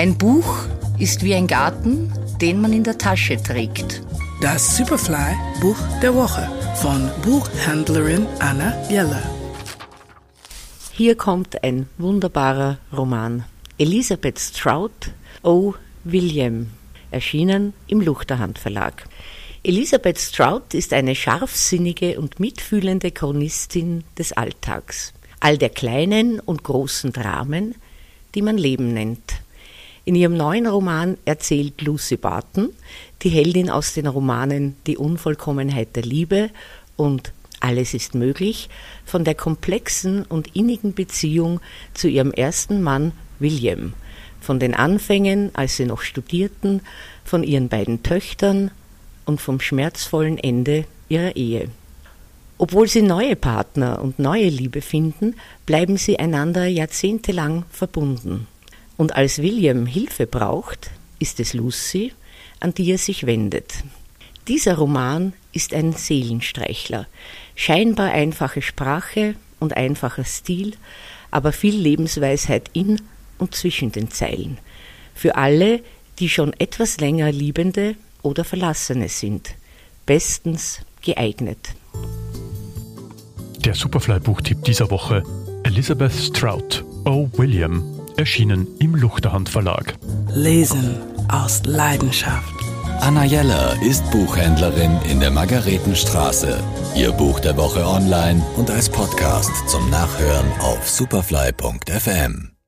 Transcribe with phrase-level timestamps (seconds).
[0.00, 0.64] Ein Buch
[0.98, 4.00] ist wie ein Garten, den man in der Tasche trägt.
[4.40, 9.22] Das Superfly Buch der Woche von Buchhändlerin Anna Jeller.
[10.92, 13.44] Hier kommt ein wunderbarer Roman.
[13.76, 15.74] Elisabeth Strout, O.
[16.04, 16.68] William,
[17.10, 19.04] erschienen im Luchterhand Verlag.
[19.62, 27.12] Elisabeth Strout ist eine scharfsinnige und mitfühlende Chronistin des Alltags, all der kleinen und großen
[27.12, 27.74] Dramen,
[28.34, 29.39] die man Leben nennt.
[30.10, 32.70] In ihrem neuen Roman erzählt Lucy Barton,
[33.22, 36.50] die Heldin aus den Romanen Die Unvollkommenheit der Liebe
[36.96, 38.68] und Alles ist möglich,
[39.04, 41.60] von der komplexen und innigen Beziehung
[41.94, 43.92] zu ihrem ersten Mann William,
[44.40, 46.80] von den Anfängen, als sie noch studierten,
[47.24, 48.72] von ihren beiden Töchtern
[49.26, 51.68] und vom schmerzvollen Ende ihrer Ehe.
[52.58, 55.36] Obwohl sie neue Partner und neue Liebe finden,
[55.66, 58.48] bleiben sie einander jahrzehntelang verbunden.
[59.00, 62.12] Und als William Hilfe braucht, ist es Lucy,
[62.60, 63.72] an die er sich wendet.
[64.46, 67.06] Dieser Roman ist ein Seelenstreichler,
[67.54, 70.74] scheinbar einfache Sprache und einfacher Stil,
[71.30, 73.00] aber viel Lebensweisheit in
[73.38, 74.58] und zwischen den Zeilen.
[75.14, 75.80] Für alle,
[76.18, 79.54] die schon etwas länger Liebende oder Verlassene sind.
[80.04, 81.70] Bestens geeignet.
[83.64, 85.22] Der Superfly-Buchtipp dieser Woche:
[85.62, 87.30] Elizabeth Strout, O.
[87.38, 89.94] William, erschienen im Luchterhand Verlag.
[90.32, 90.96] Lesen
[91.28, 92.54] aus Leidenschaft.
[93.00, 96.62] Anna Jeller ist Buchhändlerin in der Margaretenstraße.
[96.94, 102.59] Ihr Buch der Woche online und als Podcast zum Nachhören auf superfly.fm.